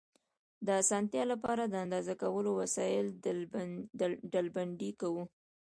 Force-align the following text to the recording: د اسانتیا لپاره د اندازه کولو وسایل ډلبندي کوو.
د 0.65 0.67
اسانتیا 0.81 1.23
لپاره 1.33 1.63
د 1.67 1.73
اندازه 1.85 2.13
کولو 2.21 2.51
وسایل 2.61 3.07
ډلبندي 4.33 4.91
کوو. 5.01 5.23